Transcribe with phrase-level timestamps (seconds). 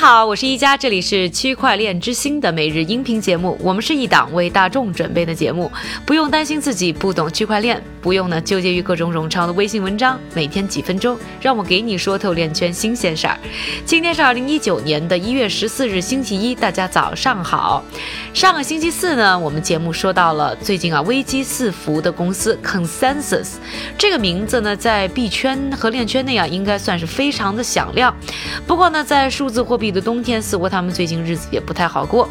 [0.00, 3.54] 好，我是一加，这里是区块链之星的每日音频节目。
[3.60, 5.70] 我们是一档为大众准备的节目，
[6.06, 10.18] 不用担心自己不懂区块链，不用呢纠结于各种冗长的微信文章。
[10.32, 13.38] 每天几分钟，让我给你说透链圈新鲜事儿。
[13.84, 17.84] 今天是二零一九年的一月十四日，星期一，大家早上好。
[18.32, 23.56] 上个星期四呢，我们节目说到了最近啊危机四伏的公司 Consensus，
[23.98, 28.16] 这个名字呢在币圈和链圈内啊应该算是非常的响亮。
[28.66, 32.28] 不过呢，在数字货币的冬天，似乎他们最近日子也不太好过。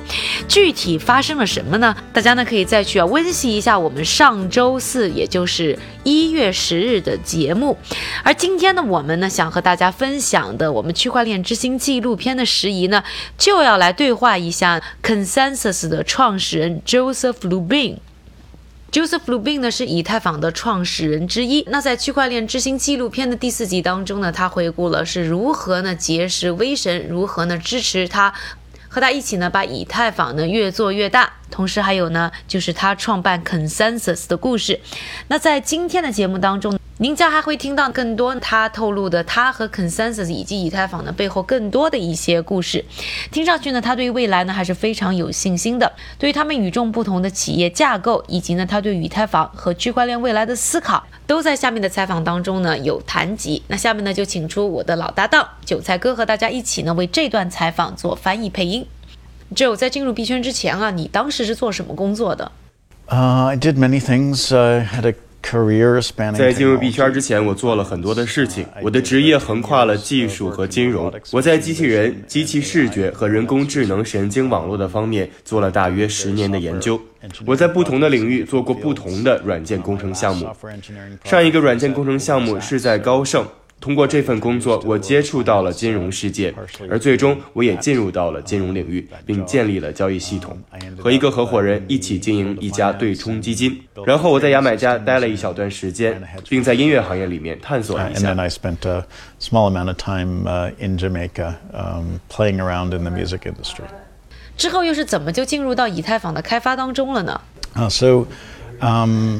[0.47, 1.95] 具体发生了什么呢？
[2.13, 7.77] 大家呢可以再去啊温习一下我们上周四，也就是一月十日的节目。
[8.23, 13.03] 而今天呢，我们呢想和大家分享的我们区块链之星纪录片的时宜呢，
[13.37, 17.97] 就要来对话一下 Consensus 的创始人 Joseph Lubin。
[18.91, 21.63] Joseph Lubin 呢是以太坊的创始人之一。
[21.67, 28.33] 那在区块链之星纪录片的第四集当中呢，他回顾了是如何呢结识威神，如何呢支持他，
[28.87, 31.33] 和他一起呢把以太坊呢越做越大。
[31.51, 34.79] 同时还有呢就是他创办 Consensus 的故事。
[35.27, 36.79] 那在今天的节目当中。
[37.01, 42.83] 您将还会听到更多他透露的他和 Consensus 以及以太坊的背后更多的一些故事。
[43.31, 45.89] 听上去呢，他对于未来呢还是非常有信心的。
[46.17, 53.63] 对于他们与众不同的企业架构，以及呢他对以太坊和区块链未来的思考，都在下面的采访当中呢有谈及。
[53.67, 58.85] 那下面呢就请出我的老搭档韭菜哥和大家一起呢为这段采访做翻译配音。
[59.55, 62.51] Joe，在进入币圈之前啊，你当时是做什么工作的
[63.07, 64.49] ？Uh, I did many things.
[64.49, 65.15] Uh, had a
[66.35, 68.65] 在进入币圈之前，我做了很多的事情。
[68.81, 71.11] 我的职业横跨了技术和金融。
[71.31, 77.01] 我在机器人、机器视觉和人工智能神经网络的方面做了大约十年的研究。
[77.45, 80.47] 我在不同的领域做过不同的软件工程项目。
[81.23, 83.45] 上一个软件工程项目是在高盛。
[83.81, 86.53] 通过这份工作，我接触到了金融世界，
[86.89, 90.57] 而最终我也进入到了金融领域，并建立了交易系统，
[90.97, 93.81] 和一个合伙人一起经营一家对冲基金。
[94.05, 98.33] 然后我在牙买加待了一小段时间，并在音乐行业里面探索了一下。
[98.33, 99.05] And then I spent a
[99.39, 101.55] small amount of time in Jamaica,
[102.29, 103.85] playing around in the music industry.
[104.57, 107.39] 之后又是怎么就进入到以太坊的开发当中了呢
[107.89, 108.25] ？So,
[108.81, 109.39] um.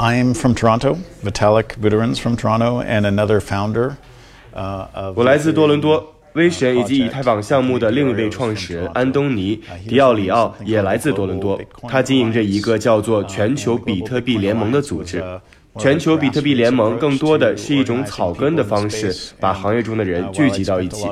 [0.00, 0.96] I'm from Toronto.
[1.22, 3.96] Vitalik Buterin's from Toronto, and another founder.
[5.14, 11.60] 我来自多伦多，威神以及以太坊项目的另一位创始人安东尼·迪奥里奥也来自多伦多。
[11.86, 15.22] 他经营着一个叫做全球比特币联盟的组织。
[15.78, 21.06] 全球比特币联盟更多的是一种草根的方式，把行业中的人聚集到一起。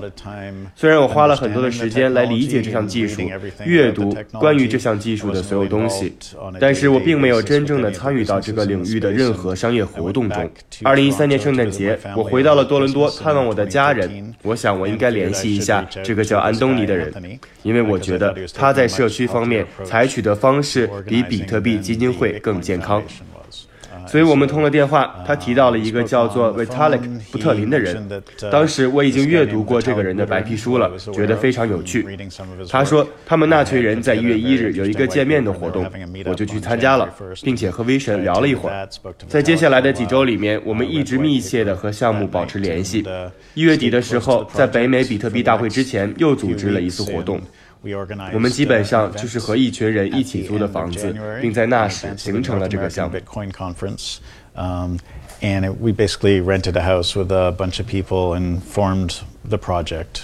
[0.75, 3.23] 虽然我花了很多的时间来理解这项技术，
[3.65, 6.13] 阅读关于这项技术的所有东西，
[6.59, 10.51] 但是我并没有真正的参与到这个领域的任何商业活动中。
[10.83, 14.35] 二零一三年圣诞节，我回到了多伦多探望我的家人。
[14.43, 17.13] 我想我应该联系一下这个叫安东尼的人，
[17.63, 23.03] 因为我觉得他在社区方面采取的方式比比特币基金会更健康。
[24.09, 28.09] 所以我们通了电话，他提到了一个叫做 Vitalik 布特林的人。
[28.51, 32.07] 当时我已经阅读过这个人的白皮书了，觉得非常有趣。
[32.71, 35.87] 他说他们那群人在一月一日有一个见面的活动，
[36.25, 37.09] 我就去参加了，
[37.43, 38.89] 并且和威神聊了一会儿。
[39.29, 43.05] 在接下来的几周里面，我们一直密切的和项目保持联系。
[43.55, 47.41] 一月底的时候，在北美比特币大会之前又组织了一次活动。
[48.34, 53.18] 我们基本上就是和一群人一起租的房子，并在那时形成了这个项目。
[55.42, 60.22] And we basically rented a house with a bunch of people and formed the project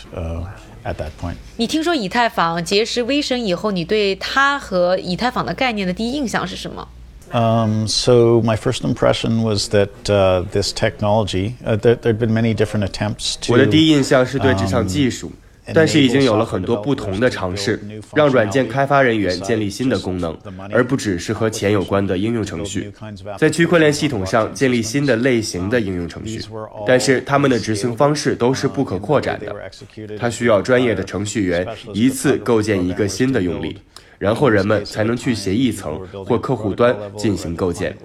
[0.86, 1.36] at that point.
[1.58, 6.88] 你听说以太坊结识威神以后，你对他和以太坊的概念的第一印象是什么？
[7.32, 12.88] Um, so my first impression was that uh, this technology, uh, there, there'd been many different
[12.90, 13.52] attempts to.
[13.52, 15.34] 我的第一印象是对这项技术。
[15.73, 17.81] 但是已经有了很多不同的尝试，
[18.15, 20.37] 让软件开发人员建立新的功能，
[20.71, 22.93] 而不只是和钱有关的应用程序，
[23.39, 26.41] 在区块链系统上建立新的类型的应用程序。
[26.87, 29.55] 但是他们的执行方式都是不可扩展的，
[30.19, 33.79] 它需要专业的程序员一次构建一个新的用例。
[34.19, 37.97] 然后人们才能去协议层或客户端进行构建，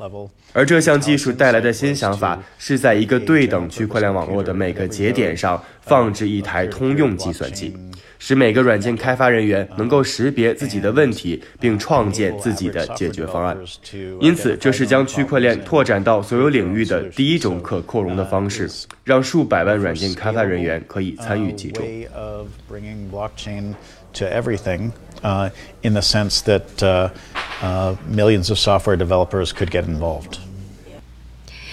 [0.53, 7.75] 而这项技术带来的新想法是在一个对等区块链网络的每个节点上放置一台通用计算机，
[8.17, 13.57] 使每个软件开发人员能够识别自己的问题并创建自己的解决方案。
[14.19, 18.69] 因此，这是将区块链拓展到所有领域的第一种可扩容的方式，
[19.03, 21.85] 让数百万软件开发人员可以参与其中。
[24.14, 24.92] to everything
[25.22, 25.50] uh,
[25.82, 27.10] in the sense that uh,
[27.62, 30.38] uh, millions of software developers could get involved.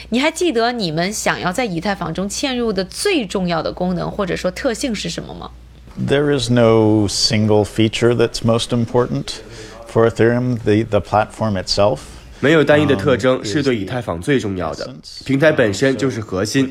[0.10, 5.52] 你还记得你们想要在以太坊中嵌入的最重要的功能或者说特性是什么吗
[5.98, 9.44] there is no single feature that's most important
[9.88, 10.64] for Ethereum.
[10.64, 14.95] The, the platform itself 没有单一的特征是对以太坊最重要的，
[15.25, 16.71] 平台本身就是核心。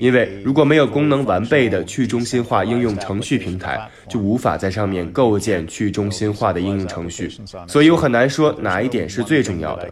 [0.00, 7.30] 因为如果没有功能完备的去中心化应用程序平台，就无法在上面构建去中心化的应用程序。
[7.66, 9.90] 所以我很难说哪一点是最重要的。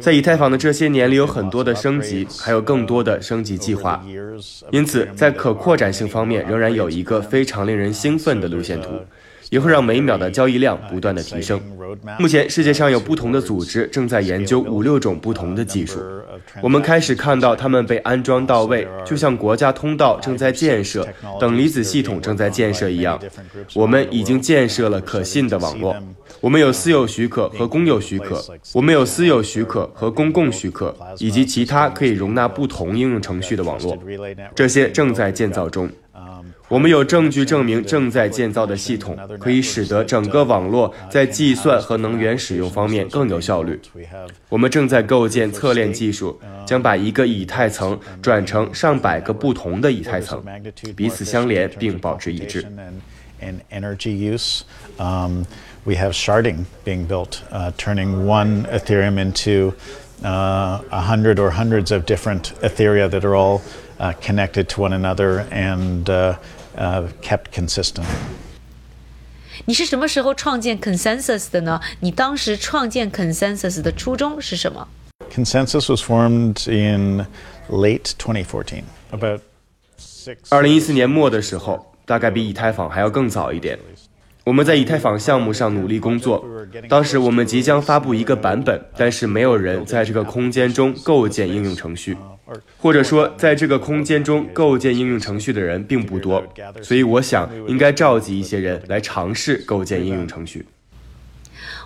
[0.00, 4.04] 在以太坊的这些年里，有很多的升级，还有更多的升级计划。
[4.70, 8.88] 因此，在可扩展性方面，仍然有一个非常令人兴奋的路线图。
[9.50, 11.60] 也会让每秒的交易量不断的提升。
[12.18, 16.00] 目前世界上有不同的组织正在研究五六种不同的技术，
[16.62, 21.06] 我们开始看到它们被安装到位，就像国家通道正在建设、
[21.40, 23.18] 等离子系统正在建设一样。
[23.74, 25.96] 我们已经建设了可信的网络，
[26.40, 28.42] 我们有私有许可和公有许可，
[28.72, 33.98] 我们有私有许可和公共许可，以及其他可以容纳不同应用程序的网络，
[34.54, 35.90] 这些正在建造中。
[36.68, 43.80] 我们有证据证明，正在建造的系统可以使得整个网络在计算和能源使用方面更有效率。
[44.50, 50.44] 我们正在构建侧链技术，将把一个以太层转成上百个不同的以太层，
[50.94, 52.66] 彼此相连并保持一致。
[55.85, 57.41] We have sharding being built,
[57.77, 59.73] turning one Ethereum into
[60.23, 63.61] a hundred or hundreds of different Ethereum that are all
[64.21, 66.05] connected to one another and
[67.21, 68.05] kept consistent.
[69.65, 71.79] 你是什么时候创建 Consensus 的呢？
[71.99, 74.87] 你当时创建 Consensus 的初衷是什么？
[75.31, 77.25] Consensus was formed in
[77.69, 79.41] late 2014, about
[80.49, 83.77] 二零一四年末的时候，大概比以太坊还要更早一点。
[84.48, 86.42] 我们在以太坊项目上努力工作。
[86.88, 92.16] 当时我们即将发布一个版本，但是没有人在这个空间中构建应用程序，
[92.78, 96.42] 或者说在这个空间中构建应用程序的人并不多。
[96.80, 100.64] 所以我想应该召集一些人来尝试构建应用程序。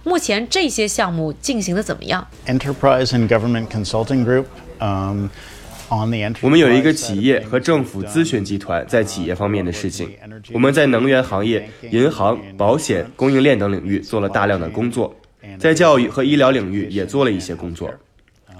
[0.04, 4.44] 目前这些项目进行的怎么样？Enterprise and Government Consulting Group.
[6.40, 10.08] 我们有一个企业和政府咨询集团在企业方面的事情。
[10.52, 15.14] 我们在能源行业、银行、保险、供应链等领域做了大量的工作，
[15.58, 17.92] 在教育和医疗领域也做了一些工作。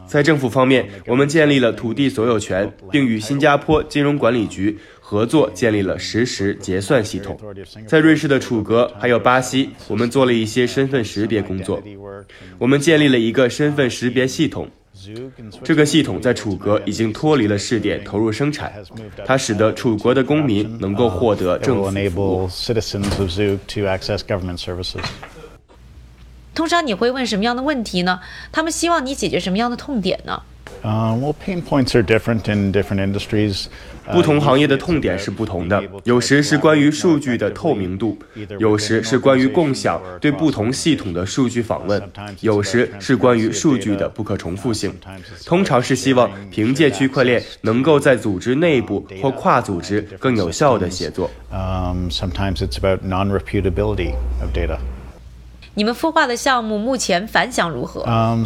[0.07, 7.39] 在政府方面，我们建立了土地所有权，并与新加坡金融管理局合作建立了实时结算系统。
[7.87, 11.83] 在瑞士的楚格还有巴西，我们做了一些身份识别工作。
[12.59, 14.69] 我们建立了一个身份识别系统。
[15.65, 18.73] 这个系统在楚国已经脱离了试点，投入生产。
[19.25, 22.49] 它使得楚国的公民能够获得政府服务。
[26.55, 28.21] 通常你会问什么样的问题呢？
[28.53, 30.43] 他们希望你解决什么样的痛点呢？
[34.13, 38.19] 不同行业的痛点是不同的，有时是关于数据的透明度，
[38.59, 42.03] 有时是关于共享对不同系统的数据访问，
[42.41, 44.93] 有时是关于数据的不可重复性。
[45.47, 51.31] 通常是希望凭借区块链能够在组织内部或跨组织更有效的协作。
[55.75, 58.45] 你们孵化的项目目前反响如何？Um,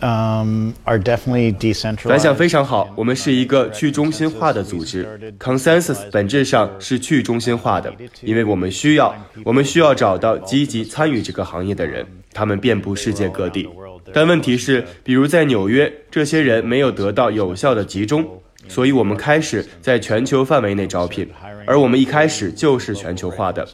[0.00, 2.08] are definitely decentralized.
[2.08, 2.88] 反响非常好。
[2.96, 5.06] 我们是一个去中心化的组织
[5.38, 7.92] ，Consensus 本质上是去中心化的，
[8.22, 13.68] 因为我们需要，我们需要找到积极参与这个行业的人，他们遍布世界各地。
[14.12, 18.24] 但问题是，比如在纽约，这些人没有得到有效的集中。
[18.68, 21.28] 所以，我们开始在全球范围内招聘，
[21.66, 23.66] 而我们一开始就是全球化的。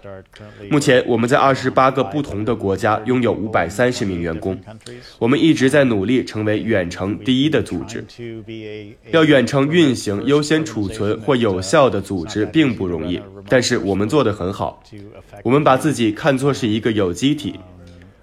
[0.70, 4.58] 目前，我们在二十八个不同的国家拥有五百三十名员工。
[5.18, 8.04] 我们一直在努力成为远程第一的组织。
[9.10, 14.82] 要远程运行、优先储存或有效的组织并不容易，但是我们做得很好。
[15.42, 17.58] 我们把自己看作是一个有机体。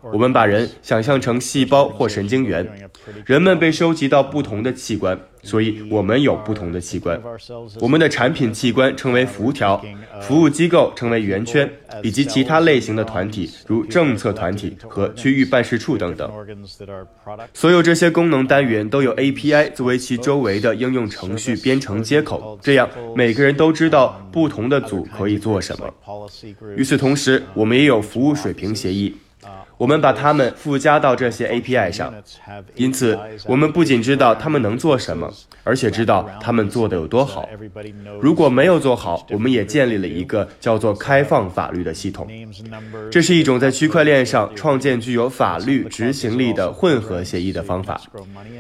[0.02, 2.66] 我们把人想象成细胞或神经元，
[3.26, 7.22] 人们被收集到不同的器官，所以我们有不同的器官。
[7.80, 9.84] 我们的产品器官称为辐条，
[10.22, 11.70] 服务机构称为圆圈，
[12.02, 16.32] 以及其他类型的团体，如政策团体和区域办事处等等。
[17.54, 25.94] 所有这些功能单元都有 API 作为其周围的应用程序编程接口，这样每个人都知道不同的组可以做什么。
[26.78, 29.16] 与此同时，我们也有服务水平协议。
[29.80, 32.14] 我们把它们附加到这些 API 上，
[32.76, 35.34] 因此我们不仅知道他们能做什么，
[35.64, 37.48] 而且知道他们做的有多好。
[38.20, 42.28] 如果没有做好，我们也建立了一个叫做开放法律的系统。
[43.10, 48.02] 这是一种在区块链上创建具有法律执行力的混合协议的方法。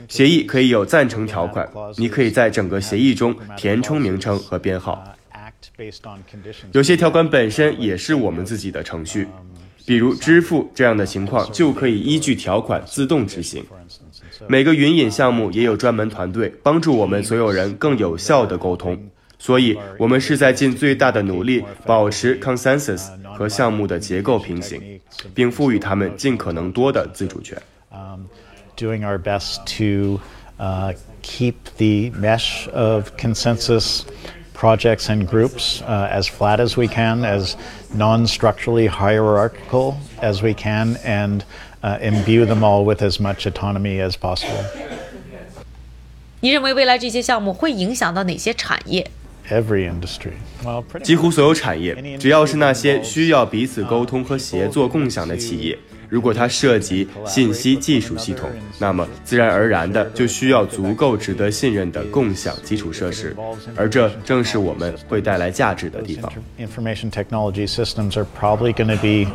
[0.07, 5.03] 协议可以有赞成条款，你可以在整个协议中填充名称和编号。
[6.71, 9.27] 有些条款本身也是我们自己的程序，
[9.89, 13.65] 比如支付这样的情况就可以依据条款自动执行。
[14.45, 18.95] 每个云引项目也有专门团队帮助我们所有人更有效的沟通，
[19.39, 24.79] 所以我们是在尽最大的努力保持 consensus 和项目的结构平行，
[25.33, 27.59] 并赋予他们尽可能多的自主权。
[28.77, 30.21] Doing our best to
[31.23, 34.03] keep the mesh of consensus
[34.53, 37.55] projects and groups as flat as we can, as
[37.94, 41.42] non-structurally hierarchical as we can, and
[42.00, 44.64] imbue them all with as much autonomy as possible.
[46.40, 49.10] 你认为未来这些项目会影响到哪些产业？
[49.50, 50.32] Every industry.
[51.02, 55.78] 几乎所有产业，只要是那些需要彼此沟通和协作共享的企业。
[56.09, 58.49] 如果它涉及信息技术系统，
[58.79, 63.35] 那么自然而然的就需要足够值得信任的共享基础设施，
[63.75, 66.31] 而这正是我们会带来价值的地方。
[66.57, 69.31] Information technology systems are probably going to be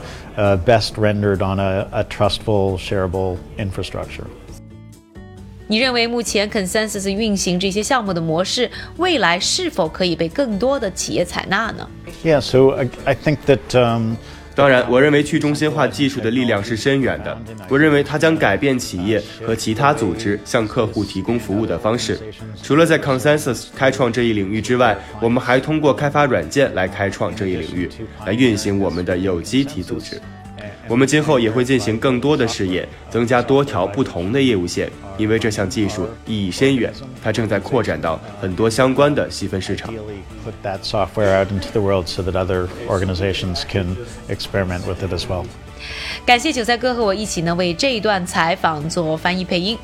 [0.66, 4.24] best rendered on a a trustful, shareable infrastructure.
[5.68, 11.88] 你认为目前 Consensus 运行这些项目的模式，未来是否可以被更多的企业采纳呢
[12.24, 14.16] ？Yeah, so I I think that um.
[14.54, 17.36] 当然，我认为去中心化技术的力量是深远的。
[17.68, 22.18] 我认为它将改变企业和其他组织向客户提供服务的方式。
[22.62, 27.90] 除了在 Consensus 开创这一领域之外，我们还通过开发软件来开创这一领域，
[28.24, 30.20] 来运行我们的有机体组织。
[30.88, 36.92] 我们今后也会进行更多的试验，增加多条不同的业务线，因为这项技术意义深远，
[37.22, 39.92] 它正在扩展到很多相关的细分市场。
[46.24, 49.76] 感谢韭菜哥和我一起呢，为这一段采访做翻译配音。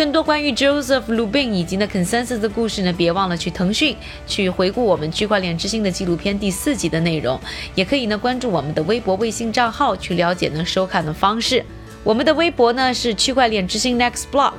[0.00, 3.94] 更多关于 Joseph Lubin 以及呢 Consensus 的故事呢，别忘了去腾讯
[4.26, 7.38] 去回顾我们区块链之星的纪录片第四集的内容，
[7.74, 11.62] 也可以呢关注我们的微博、微信账号去了解呢收看的方式。
[12.02, 14.54] 我们的微博呢是区块链之星 Next Block，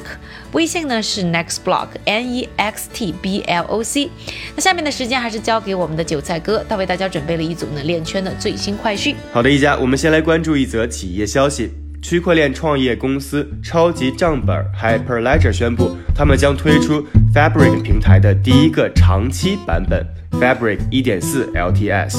[0.51, 4.11] 微信呢是 Next Block N E X T B L O C。
[4.55, 9.15] 那下面的时间还是交给我们的韭菜哥，他为大家准备了一组呢链圈的最新快讯。
[9.33, 11.80] 好的，一家，我们先来关注一则企业消息。
[12.01, 22.17] 区块链创业公司超级账本 Hyperledger 宣布，他们将推出 Fabric 平台的第一个长期版本 Fabric 1.4 LTS。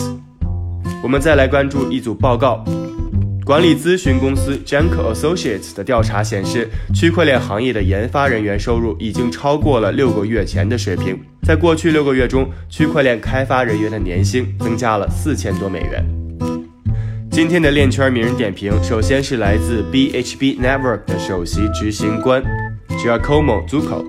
[1.03, 2.65] 我们再来关注一组报告，
[3.45, 11.19] 管理咨询公司 Janko Associates 的调查显示，区块链行业的研发人员收入已经超过了六个月前的水平。
[11.43, 16.22] 在过去六个月中，区块链开发人员的年薪增加了四千多美元。
[17.33, 22.45] 今天的链圈名人点评，首先是来自 BHB Network 的首席执行官
[22.91, 24.05] Giacomo Zucco，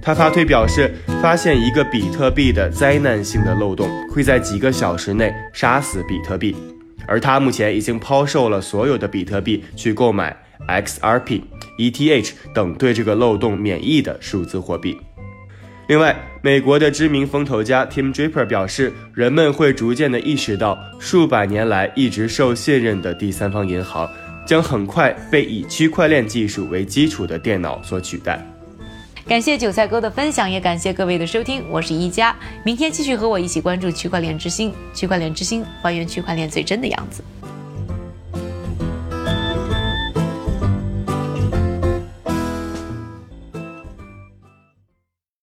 [0.00, 6.54] 他发推表示，发现一个比特币的灾难性的漏洞，会在几个小时内杀死比特币，
[7.08, 10.36] 而他目前已经抛售了所有的比特币去购买
[10.68, 11.42] XRP、
[11.80, 14.96] ETH 等对这个漏洞免疫的数字货币。
[15.88, 24.06] 另外，美国的知名风投家 Tim Draper 表示，人们会逐渐地意识到，数百年来一直受信任的第三方银行，
[24.46, 28.46] 将很快被以区块链技术为基础的电脑所取代。
[29.26, 37.24] 感谢韭菜哥的分享，也感谢各位的收听，我是一加，明天继续和我一起关注区块链之星，区块链之星还原区块链最真的样子。